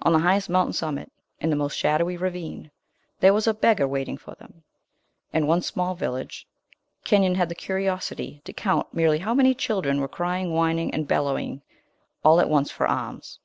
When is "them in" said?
4.36-5.46